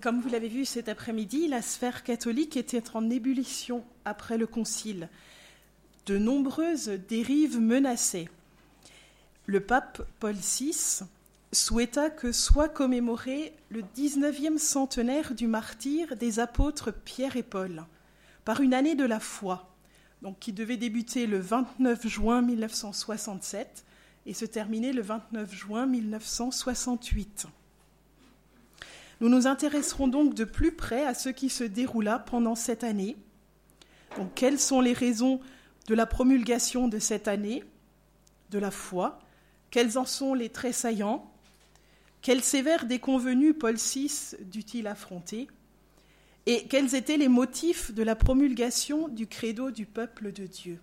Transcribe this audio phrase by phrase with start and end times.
[0.00, 5.08] Comme vous l'avez vu cet après-midi, la sphère catholique était en ébullition après le Concile.
[6.06, 8.28] De nombreuses dérives menaçaient.
[9.46, 11.04] Le pape Paul VI
[11.52, 17.84] souhaita que soit commémoré le 19e centenaire du martyr des apôtres Pierre et Paul
[18.44, 19.74] par une année de la foi,
[20.40, 23.84] qui devait débuter le 29 juin 1967
[24.26, 27.46] et se terminer le 29 juin 1968.
[29.20, 33.16] Nous nous intéresserons donc de plus près à ce qui se déroula pendant cette année.
[34.16, 35.40] Donc, quelles sont les raisons
[35.86, 37.64] de la promulgation de cette année
[38.50, 39.18] de la foi?
[39.70, 41.30] Quels en sont les traits saillants?
[42.22, 45.48] Quels sévères déconvenus Paul VI dut-il affronter?
[46.46, 50.80] Et quels étaient les motifs de la promulgation du credo du peuple de Dieu?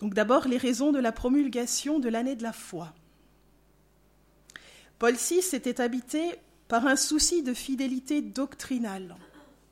[0.00, 2.94] Donc d'abord les raisons de la promulgation de l'année de la foi.
[5.00, 6.34] Paul VI était habité
[6.68, 9.16] par un souci de fidélité doctrinale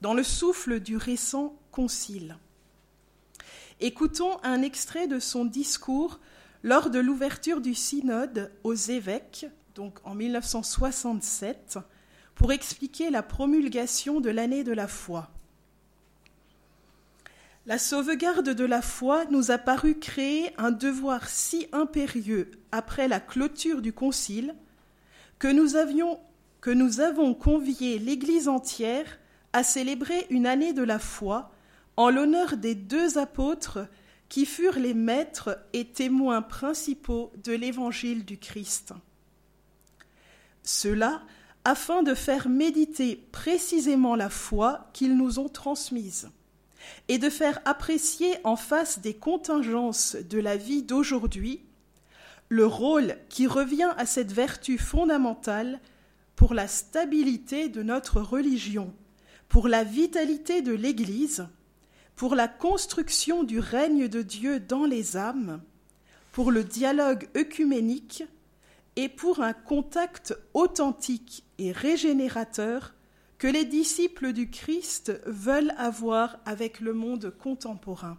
[0.01, 2.39] dans le souffle du récent concile.
[3.79, 6.19] Écoutons un extrait de son discours
[6.62, 11.79] lors de l'ouverture du synode aux évêques, donc en 1967,
[12.35, 15.31] pour expliquer la promulgation de l'année de la foi.
[17.67, 23.20] La sauvegarde de la foi nous a paru créer un devoir si impérieux après la
[23.20, 24.55] clôture du concile
[25.39, 29.19] que nous, avons convié l'Église entière
[29.53, 31.50] à célébrer une année de la foi
[31.97, 33.80] en l'honneur des deux apôtres
[34.28, 38.92] qui furent les maîtres et témoins principaux de l'évangile du Christ.
[40.62, 41.22] Cela
[41.64, 46.30] afin de faire méditer précisément la foi qu'ils nous ont transmise
[47.08, 51.67] et de faire apprécier en face des contingences de la vie d'aujourd'hui
[52.49, 55.81] le rôle qui revient à cette vertu fondamentale
[56.37, 58.95] pour la stabilité de notre religion,
[59.49, 61.49] pour la vitalité de l'Église,
[62.17, 65.61] pour la construction du règne de Dieu dans les âmes,
[66.33, 68.25] pour le dialogue œcuménique
[68.97, 72.95] et pour un contact authentique et régénérateur
[73.39, 78.19] que les disciples du Christ veulent avoir avec le monde contemporain.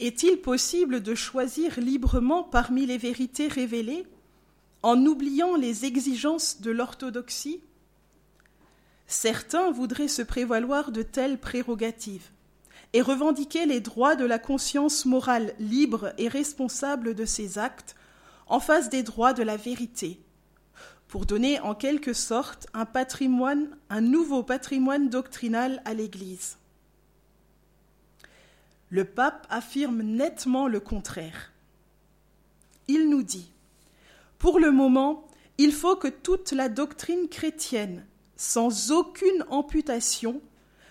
[0.00, 4.06] Est-il possible de choisir librement parmi les vérités révélées
[4.82, 7.60] en oubliant les exigences de l'orthodoxie?
[9.06, 12.30] Certains voudraient se prévaloir de telles prérogatives
[12.94, 17.94] et revendiquer les droits de la conscience morale libre et responsable de ses actes
[18.46, 20.18] en face des droits de la vérité,
[21.08, 26.56] pour donner en quelque sorte un nouveau patrimoine doctrinal à l'Église.
[28.90, 31.52] Le pape affirme nettement le contraire.
[32.88, 33.52] Il nous dit
[34.38, 35.28] Pour le moment,
[35.58, 38.04] il faut que toute la doctrine chrétienne,
[38.36, 40.40] sans aucune amputation,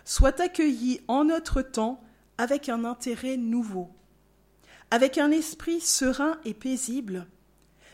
[0.05, 2.01] soit accueillie en notre temps
[2.37, 3.89] avec un intérêt nouveau,
[4.91, 7.27] avec un esprit serein et paisible,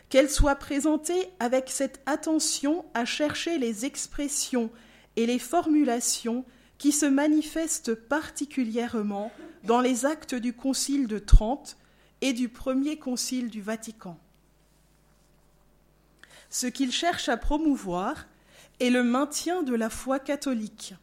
[0.08, 4.70] qu'elle soit présentée avec cette attention à chercher les expressions
[5.16, 6.44] et les formulations
[6.78, 9.32] qui se manifestent particulièrement
[9.64, 11.76] dans les actes du Concile de Trente
[12.20, 14.18] et du premier Concile du Vatican.
[16.50, 18.26] Ce qu'il cherche à promouvoir
[18.80, 20.94] est le maintien de la foi catholique,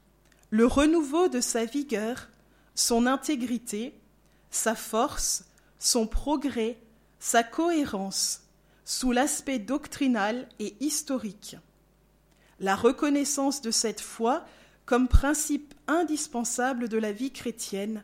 [0.51, 2.29] le renouveau de sa vigueur,
[2.75, 3.93] son intégrité,
[4.51, 5.45] sa force,
[5.79, 6.77] son progrès,
[7.19, 8.41] sa cohérence,
[8.85, 11.57] sous l'aspect doctrinal et historique.
[12.59, 14.45] La reconnaissance de cette foi
[14.85, 18.03] comme principe indispensable de la vie chrétienne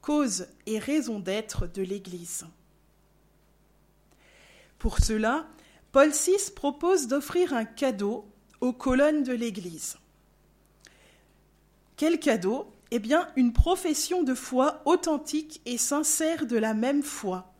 [0.00, 2.44] cause et raison d'être de l'Église.
[4.78, 5.46] Pour cela,
[5.92, 8.26] Paul VI propose d'offrir un cadeau
[8.60, 9.96] aux colonnes de l'Église.
[11.96, 12.72] Quel cadeau?
[12.90, 17.54] Eh bien, une profession de foi authentique et sincère de la même foi,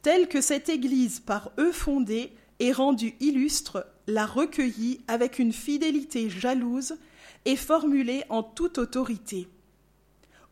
[0.00, 6.28] telle que cette Église, par eux fondée et rendue illustre, l'a recueillie avec une fidélité
[6.30, 6.96] jalouse
[7.44, 9.48] et formulée en toute autorité.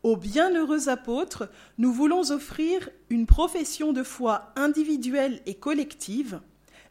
[0.03, 6.41] Aux bienheureux apôtres, nous voulons offrir une profession de foi individuelle et collective,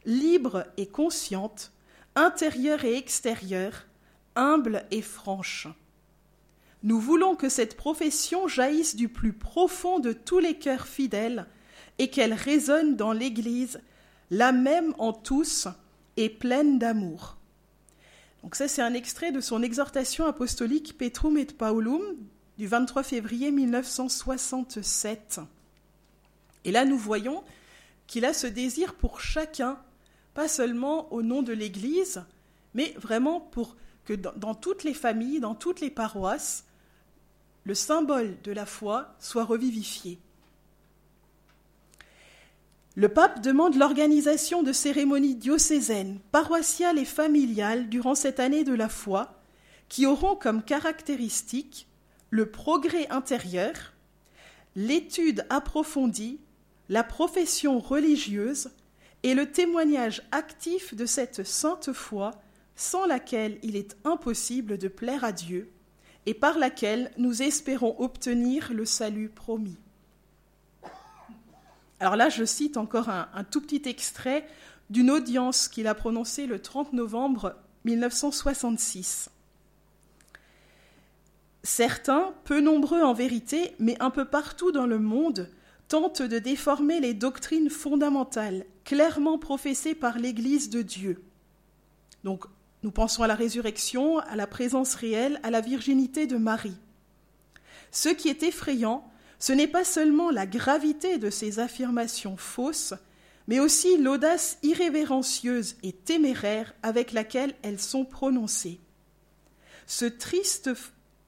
[0.05, 1.73] libre et consciente,
[2.15, 3.85] intérieure et extérieure,
[4.35, 5.67] humble et franche.
[6.83, 11.45] Nous voulons que cette profession jaillisse du plus profond de tous les cœurs fidèles
[11.99, 13.81] et qu'elle résonne dans l'Église,
[14.31, 15.67] la même en tous
[16.17, 17.37] et pleine d'amour.
[18.43, 22.01] Donc ça c'est un extrait de son exhortation apostolique Petrum et Paulum
[22.57, 25.39] du 23 février 1967.
[26.63, 27.43] Et là, nous voyons
[28.07, 29.79] qu'il a ce désir pour chacun
[30.33, 32.23] pas seulement au nom de l'Église,
[32.73, 33.75] mais vraiment pour
[34.05, 36.65] que dans, toutes les familles, dans toutes les paroisses,
[37.63, 40.19] le symbole de la foi soit revivifié.
[42.95, 48.89] Le pape demande l'organisation de cérémonies diocésaines, paroissiales et familiales durant cette année de la
[48.89, 49.41] foi,
[49.87, 51.87] qui auront comme caractéristique
[52.29, 53.93] le progrès intérieur,
[54.75, 56.39] l'étude approfondie,
[56.89, 58.71] la profession religieuse
[59.23, 62.31] et le témoignage actif de cette sainte foi
[62.75, 65.71] sans laquelle il est impossible de plaire à Dieu
[66.25, 69.77] et par laquelle nous espérons obtenir le salut promis.
[72.01, 74.43] Alors là, je cite encore un, tout petit extrait
[74.89, 77.55] d'une audience qu'il a prononcée le 30 novembre
[77.85, 79.29] 1966.
[81.61, 85.51] Certains, peu nombreux en vérité, mais un peu partout dans le monde,
[85.89, 91.23] tentent de déformer les doctrines fondamentales clairement professées par l'Église de Dieu.
[92.23, 92.45] Donc,
[92.81, 96.77] nous pensons à la résurrection, à la présence réelle, à la virginité de Marie.
[97.91, 99.10] Ce qui est effrayant,
[99.41, 102.93] ce n'est pas seulement la gravité de ces affirmations fausses,
[103.47, 108.79] mais aussi l'audace irrévérencieuse et téméraire avec laquelle elles sont prononcées.
[109.87, 110.69] Ce triste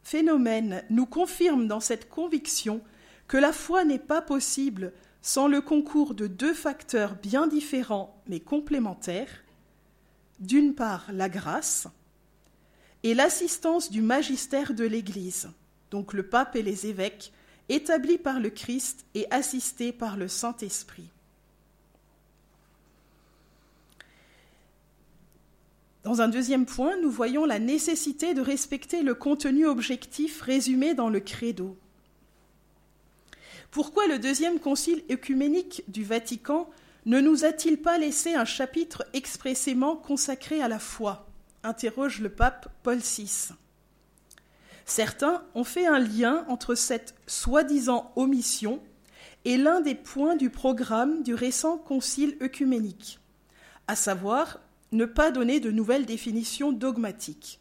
[0.03, 2.81] phénomène nous confirme dans cette conviction
[3.27, 4.93] que la foi n'est pas possible
[5.23, 9.43] sans le concours de deux facteurs bien différents mais complémentaires,
[10.39, 11.87] d'une part la grâce
[13.01, 15.49] et l'assistance du magistère de l'Église,
[15.89, 17.33] donc le pape et les évêques,
[17.69, 21.09] établis par le Christ et assistés par le Saint-Esprit.
[26.03, 31.09] Dans un deuxième point, nous voyons la nécessité de respecter le contenu objectif résumé dans
[31.09, 31.77] le credo.
[33.71, 36.69] Pourquoi le deuxième concile œcuménique du Vatican
[37.05, 41.27] ne nous a-t-il pas laissé un chapitre expressément consacré à la foi?
[41.63, 43.53] interroge le pape Paul VI.
[44.85, 48.81] Certains ont fait un lien entre cette soi-disant omission
[49.45, 53.19] et l'un des points du programme du récent concile œcuménique,
[53.87, 54.59] à savoir
[54.91, 57.59] ne pas donner de nouvelles définitions dogmatiques.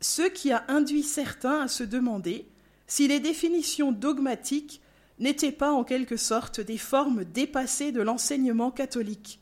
[0.00, 2.48] Ce qui a induit certains à se demander
[2.86, 4.80] si les définitions dogmatiques
[5.18, 9.40] n'étaient pas en quelque sorte des formes dépassées de l'enseignement catholique,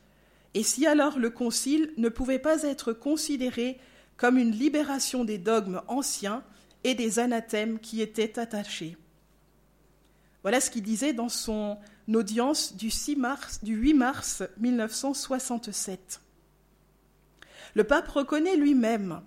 [0.53, 3.77] et si alors le Concile ne pouvait pas être considéré
[4.15, 6.43] comme une libération des dogmes anciens
[6.85, 8.95] et des anathèmes qui étaient attachés.
[10.43, 11.79] Voilà ce qu'il disait dans son
[12.13, 16.21] audience du, 6 mars, du 8 mars 1967.
[17.73, 19.21] Le pape reconnaît lui-même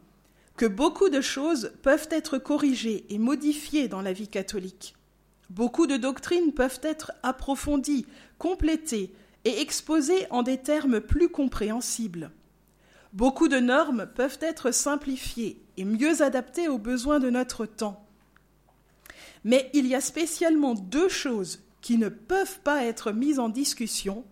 [0.56, 4.94] que beaucoup de choses peuvent être corrigées et modifiées dans la vie catholique.
[5.50, 8.06] Beaucoup de doctrines peuvent être approfondies,
[8.38, 9.12] complétées
[9.44, 12.30] et exposées en des termes plus compréhensibles.
[13.12, 18.04] Beaucoup de normes peuvent être simplifiées et mieux adaptées aux besoins de notre temps.
[19.44, 24.24] Mais il y a spécialement deux choses qui ne peuvent pas être mises en discussion,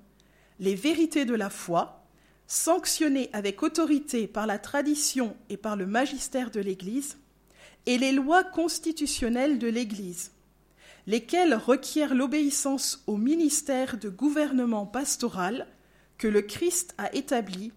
[0.59, 2.05] les vérités de la foi,
[2.49, 7.17] sanctionnées avec autorité par la tradition et par le magistère de l'Église,
[7.87, 10.33] et les lois constitutionnelles de l'Église,
[11.07, 15.69] lesquels requièrent l'obéissance au ministère de gouvernement pastoral
[16.19, 17.73] que le Christ a établi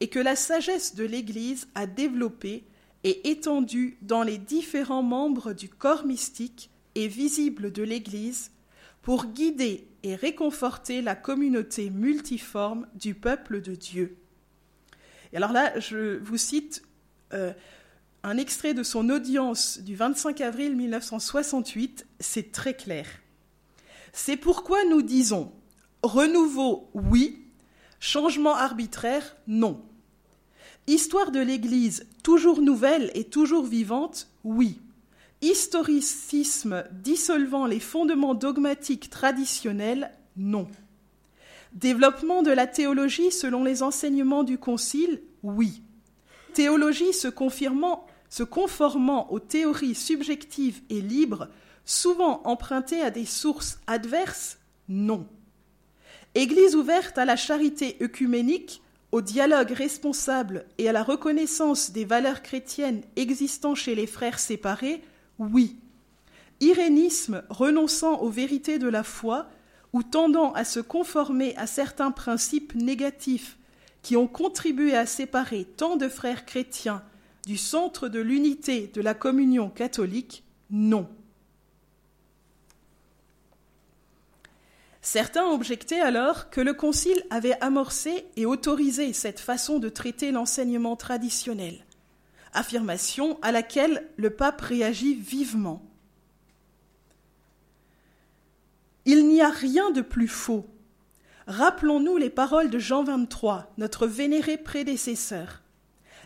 [0.00, 2.64] et que la sagesse de l'Église a développé
[3.04, 8.50] et étendu dans les différents membres du corps mystique et visible de l'Église
[9.02, 14.16] pour guider et réconforter la communauté multiforme du peuple de Dieu.
[15.32, 16.82] Et alors là, je vous cite
[17.32, 17.52] euh,
[18.22, 23.06] un extrait de son audience du 25 avril 1968, c'est très clair.
[24.12, 25.52] C'est pourquoi nous disons
[26.02, 27.44] renouveau, oui,
[28.00, 29.84] changement arbitraire, non.
[30.86, 34.80] Histoire de l'Église toujours nouvelle et toujours vivante, oui.
[35.40, 40.68] Historicisme dissolvant les fondements dogmatiques traditionnels, non.
[41.72, 45.82] Développement de la théologie selon les enseignements du Concile, oui.
[46.54, 51.48] Théologie se confirmant se conformant aux théories subjectives et libres,
[51.84, 54.56] souvent empruntées à des sources adverses
[54.88, 55.28] Non.
[56.34, 58.81] Église ouverte à la charité œcuménique,
[59.12, 65.02] au dialogue responsable et à la reconnaissance des valeurs chrétiennes existant chez les frères séparés
[65.38, 65.76] Oui.
[66.60, 69.48] Irénisme renonçant aux vérités de la foi
[69.92, 73.58] ou tendant à se conformer à certains principes négatifs
[74.00, 77.02] qui ont contribué à séparer tant de frères chrétiens
[77.46, 81.08] du centre de l'unité de la communion catholique Non.
[85.04, 90.94] Certains objectaient alors que le Concile avait amorcé et autorisé cette façon de traiter l'enseignement
[90.94, 91.84] traditionnel,
[92.54, 95.82] affirmation à laquelle le pape réagit vivement.
[99.04, 100.66] Il n'y a rien de plus faux.
[101.48, 105.62] Rappelons-nous les paroles de Jean 23, notre vénéré prédécesseur,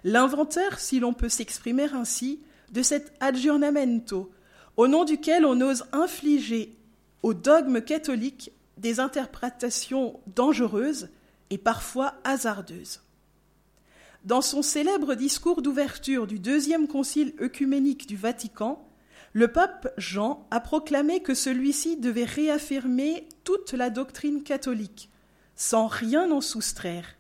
[0.05, 2.43] l'inventeur, si l'on peut s'exprimer ainsi,
[2.73, 4.31] de cet aggiornamento,
[4.77, 6.77] au nom duquel on ose infliger
[7.23, 11.09] au dogme catholique des interprétations dangereuses
[11.51, 13.01] et parfois hasardeuses.
[14.25, 18.85] Dans son célèbre discours d'ouverture du deuxième concile œcuménique du Vatican,
[19.33, 25.11] le pape Jean a proclamé que celui-ci devait réaffirmer toute la doctrine catholique,
[25.55, 27.17] sans rien en soustraire,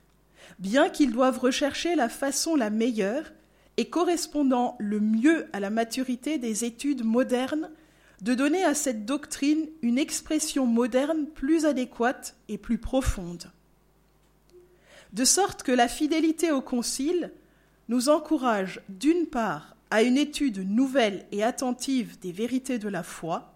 [0.58, 3.32] bien qu'ils doivent rechercher la façon la meilleure
[3.76, 7.70] et correspondant le mieux à la maturité des études modernes
[8.22, 13.50] de donner à cette doctrine une expression moderne plus adéquate et plus profonde.
[15.12, 17.32] De sorte que la fidélité au Concile
[17.88, 23.54] nous encourage d'une part à une étude nouvelle et attentive des vérités de la foi,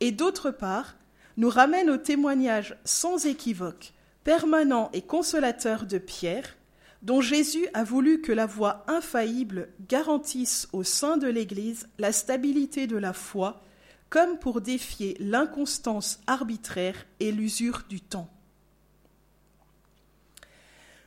[0.00, 0.96] et d'autre part
[1.36, 3.92] nous ramène au témoignage sans équivoque,
[4.24, 6.56] permanent et consolateur de Pierre,
[7.02, 12.86] dont Jésus a voulu que la voie infaillible garantisse au sein de l'Église la stabilité
[12.86, 13.62] de la foi
[14.10, 18.30] comme pour défier l'inconstance arbitraire et l'usure du temps.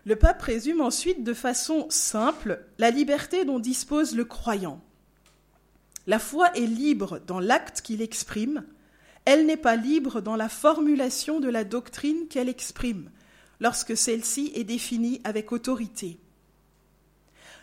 [0.05, 4.81] Le pape résume ensuite de façon simple la liberté dont dispose le croyant.
[6.07, 8.65] La foi est libre dans l'acte qu'il exprime,
[9.25, 13.11] elle n'est pas libre dans la formulation de la doctrine qu'elle exprime,
[13.59, 16.17] lorsque celle-ci est définie avec autorité.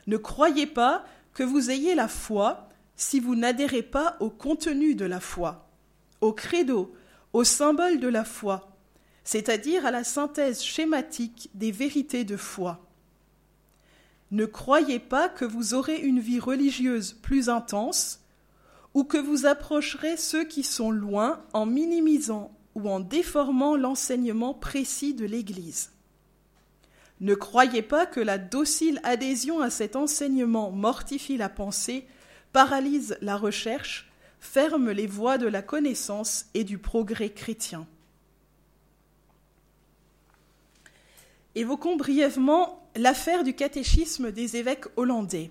[0.07, 2.66] Ne croyez pas que vous ayez la foi
[2.97, 5.69] si vous n'adhérez pas au contenu de la foi,
[6.21, 6.95] au credo,
[7.33, 8.77] au symbole de la foi,
[9.25, 12.87] c'est-à-dire à la synthèse schématique des vérités de foi.
[14.31, 18.21] Ne croyez pas que vous aurez une vie religieuse plus intense
[18.95, 25.15] ou que vous approcherez ceux qui sont loin en minimisant ou en déformant l'enseignement précis
[25.15, 25.91] de l'Église.
[27.21, 32.07] Ne croyez pas que la docile adhésion à cet enseignement mortifie la pensée
[32.57, 34.11] paralyse la recherche,
[34.41, 37.87] ferme les voies de la connaissance et du progrès chrétien.
[41.55, 45.51] Évoquons brièvement l'affaire du catéchisme des évêques hollandais.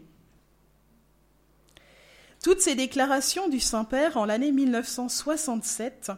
[2.44, 6.12] Toutes ces déclarations du Saint-Père en l'année 1967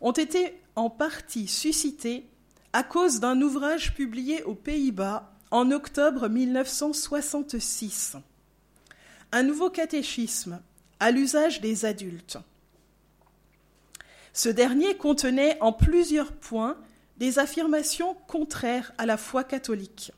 [0.00, 2.26] ont été en partie suscitées
[2.72, 8.16] à cause d'un ouvrage publié aux Pays-Bas en octobre 1966
[9.34, 10.62] un nouveau catéchisme
[11.00, 12.38] à l'usage des adultes.
[14.32, 16.78] Ce dernier contenait en plusieurs points
[17.16, 20.12] des affirmations contraires à la foi catholique.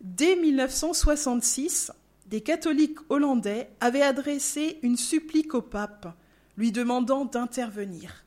[0.00, 1.92] Dès 1966,
[2.24, 6.16] des catholiques hollandais avaient adressé une supplique au pape,
[6.56, 8.24] lui demandant d'intervenir.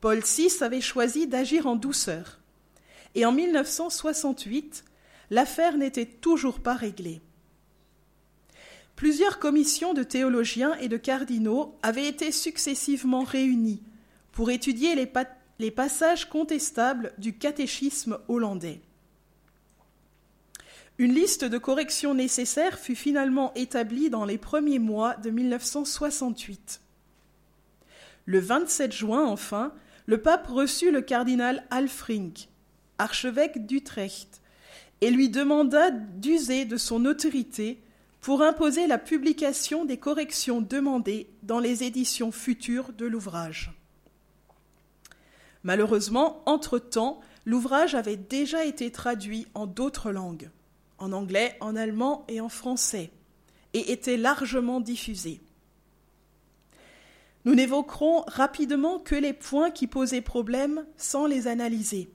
[0.00, 2.40] Paul VI avait choisi d'agir en douceur,
[3.14, 4.84] et en 1968,
[5.30, 7.22] l'affaire n'était toujours pas réglée.
[8.98, 13.80] Plusieurs commissions de théologiens et de cardinaux avaient été successivement réunies
[14.32, 18.80] pour étudier les, passages contestables du catéchisme hollandais.
[20.98, 26.80] Une liste de corrections nécessaires fut finalement établie dans les premiers mois de 1968.
[28.26, 29.72] Le 27 juin, enfin,
[30.06, 32.48] le pape reçut le cardinal Alfrink,
[32.98, 34.40] archevêque d'Utrecht,
[35.00, 37.78] et lui demanda d'user de son autorité
[38.28, 43.72] pour imposer la publication des corrections demandées dans les éditions futures de l'ouvrage.
[45.62, 50.50] Malheureusement, entre-temps, l'ouvrage avait déjà été traduit en d'autres langues,
[50.98, 53.12] en anglais, en allemand et en français,
[53.72, 55.40] et était largement diffusé.
[57.46, 62.10] Nous n'évoquerons rapidement que les points qui posaient problème sans les analyser.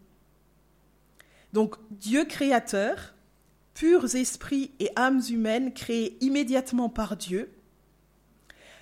[1.54, 3.13] Donc Dieu créateur,
[3.74, 7.52] purs esprits et âmes humaines créées immédiatement par Dieu,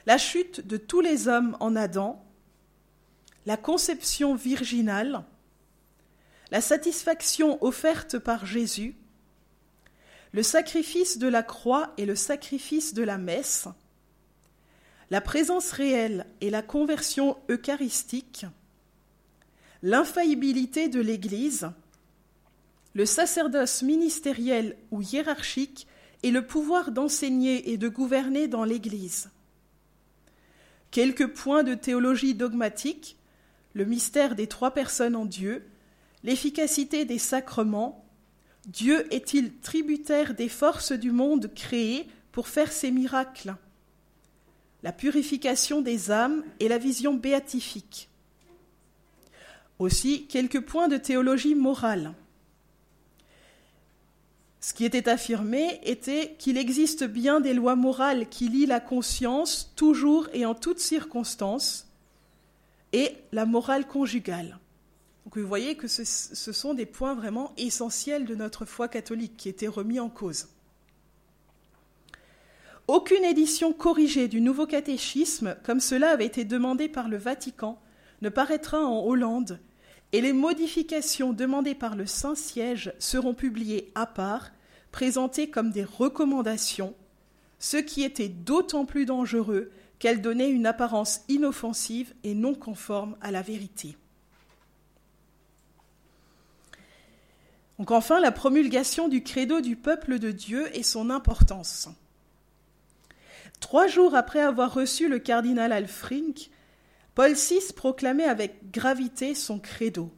[0.06, 2.24] la chute de tous les hommes en Adam,
[3.46, 5.24] la conception virginale,
[6.52, 8.96] la satisfaction offerte par Jésus,
[10.34, 13.68] le sacrifice de la croix et le sacrifice de la messe,
[15.10, 18.46] la présence réelle et la conversion eucharistique,
[19.82, 21.72] l'infaillibilité de l'Église,
[22.94, 25.88] le sacerdoce ministériel ou hiérarchique
[26.24, 29.30] et le pouvoir d'enseigner et de gouverner dans l'Église.
[30.92, 33.18] Quelques points de théologie dogmatique,
[33.74, 35.66] le mystère des trois personnes en Dieu,
[36.24, 38.06] l'efficacité des sacrements,
[38.68, 43.56] Dieu est-il tributaire des forces du monde créé pour faire ses miracles?
[44.84, 48.10] La purification des âmes et la vision béatifique.
[49.80, 52.14] Aussi, quelques points de théologie morale.
[54.62, 59.74] Ce qui était affirmé était qu'il existe bien des lois morales qui lient la conscience
[59.76, 61.88] toujours et en toutes circonstances,
[62.94, 64.60] et la morale conjugale.
[65.34, 69.50] Vous voyez que ce, ce, sont des points vraiment essentiels de notre foi catholique qui
[69.50, 70.50] étaient remis en cause.
[72.88, 77.80] Aucune édition corrigée du nouveau catéchisme, comme cela avait été demandé par le Vatican,
[78.22, 79.60] ne paraîtra en Hollande,
[80.14, 84.52] et les modifications demandées par le Saint-Siège seront publiées à part,
[84.92, 86.94] présentées comme des recommandations,
[87.60, 93.32] ce qui était d'autant plus dangereux qu'elles donnaient une apparence inoffensive et non conforme à
[93.32, 93.96] la vérité.
[97.82, 101.90] Donc enfin, la promulgation du credo du peuple de Dieu et son importance.
[103.60, 106.51] Trois jours après avoir reçu le cardinal Alfrink,
[107.16, 110.12] Paul VI proclamait avec gravité son credo.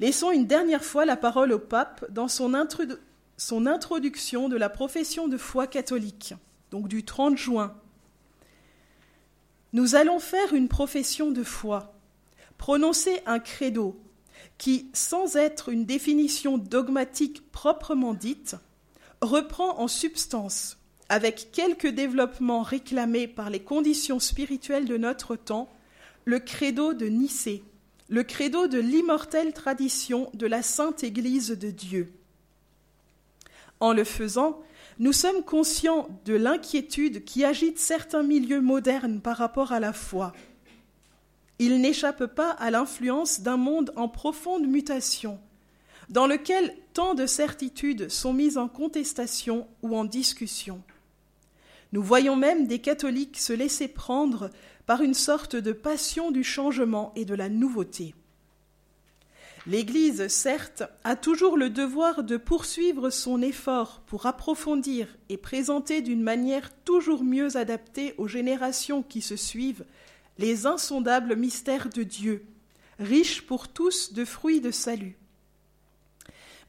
[0.00, 5.36] Laissons une dernière fois la parole au pape dans son, introduction de la profession de
[5.36, 6.34] foi catholique,
[6.70, 7.74] donc du 30 juin
[9.72, 11.94] nous allons faire une profession de foi,
[12.56, 14.00] prononcer un credo
[14.56, 18.56] qui, sans être une définition dogmatique proprement dite,
[19.20, 20.78] reprend en substance,
[21.08, 25.68] avec quelques développements réclamés par les conditions spirituelles de notre temps,
[26.24, 27.62] le credo de Nicée,
[28.08, 32.12] le credo de l'immortelle tradition de la Sainte Église de Dieu.
[33.80, 34.60] En le faisant,
[34.98, 40.32] nous sommes conscients de l'inquiétude qui agite certains milieux modernes par rapport à la foi.
[41.58, 45.38] Il n'échappe pas à l'influence d'un monde en profonde mutation,
[46.08, 50.82] dans lequel tant de certitudes sont mises en contestation ou en discussion.
[51.92, 54.50] Nous voyons même des catholiques se laisser prendre
[54.86, 58.14] par une sorte de passion du changement et de la nouveauté.
[59.66, 66.22] L'Église, certes, a toujours le devoir de poursuivre son effort pour approfondir et présenter d'une
[66.22, 69.84] manière toujours mieux adaptée aux générations qui se suivent
[70.38, 72.46] les insondables mystères de Dieu,
[72.98, 75.18] riches pour tous de fruits de salut.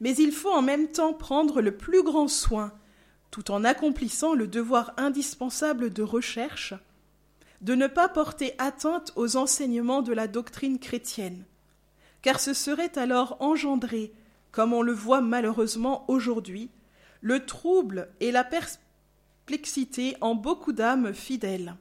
[0.00, 2.72] Mais il faut en même temps prendre le plus grand soin,
[3.30, 6.74] tout en accomplissant le devoir indispensable de recherche,
[7.60, 11.44] de ne pas porter atteinte aux enseignements de la doctrine chrétienne,
[12.22, 14.12] car ce serait alors engendrer,
[14.50, 16.70] comme on le voit malheureusement aujourd'hui,
[17.20, 21.76] le trouble et la perplexité en beaucoup d'âmes fidèles.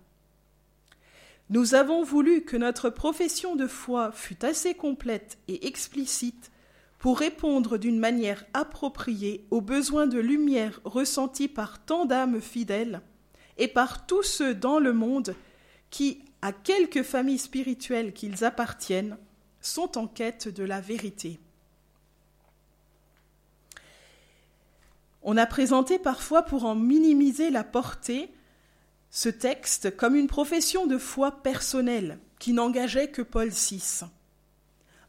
[1.50, 6.52] Nous avons voulu que notre profession de foi fût assez complète et explicite
[7.00, 13.02] pour répondre d'une manière appropriée aux besoins de lumière ressentis par tant d'âmes fidèles
[13.58, 15.34] et par tous ceux dans le monde
[15.90, 19.18] qui, à quelque famille spirituelle qu'ils appartiennent,
[19.62, 21.40] sont en quête de la vérité.
[25.22, 28.32] On a présenté parfois, pour en minimiser la portée,
[29.10, 34.02] ce texte comme une profession de foi personnelle qui n'engageait que Paul VI.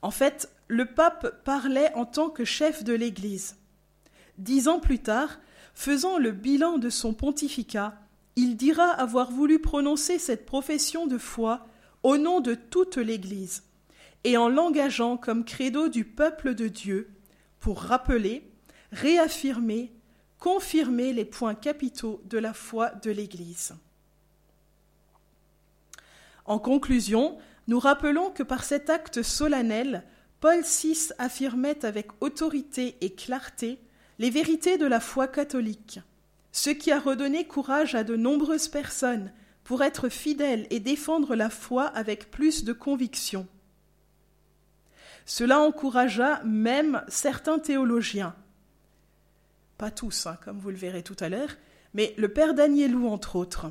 [0.03, 3.57] En fait, le pape parlait en tant que chef de l'Église.
[4.39, 5.41] Dix ans plus tard,
[5.75, 7.99] faisant le bilan de son pontificat,
[8.37, 11.67] il dira avoir voulu prononcer cette profession de foi
[12.05, 13.65] au nom de toute l'Église,
[14.23, 17.11] et en l'engageant comme credo du peuple de Dieu
[17.59, 18.49] pour rappeler,
[18.93, 19.93] réaffirmer,
[20.39, 23.75] confirmer les points capitaux de la foi de l'Église.
[26.45, 30.05] En conclusion, nous rappelons que par cet acte solennel,
[30.41, 33.79] Paul VI affirmait avec autorité et clarté
[34.19, 36.01] les vérités de la foi catholique,
[36.51, 39.33] ce qui a redonné courage à de nombreuses personnes
[39.65, 43.47] pour être fidèles et défendre la foi avec plus de conviction.
[45.27, 48.35] Cela encouragea même certains théologiens.
[49.77, 51.57] Pas tous, hein, comme vous le verrez tout à l'heure,
[51.93, 53.71] mais le père Danielou entre autres.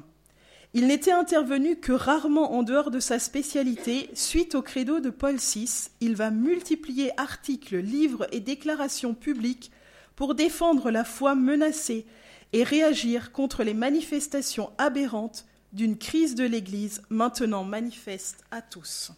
[0.76, 4.10] Il n'était intervenu que rarement en dehors de sa spécialité.
[4.14, 9.72] Suite au credo de Paul VI, il va multiplier articles, livres et déclarations publiques
[10.16, 12.06] pour défendre la foi menacée
[12.54, 19.12] et réagir contre les manifestations aberrantes d'une crise de l'Église maintenant manifeste à tous.